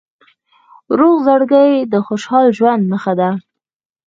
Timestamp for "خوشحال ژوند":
2.07-2.83